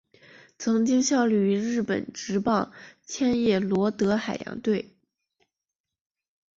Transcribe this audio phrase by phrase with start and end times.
[0.57, 2.71] 曾经效力于日本职棒
[3.05, 4.95] 千叶罗德海洋队。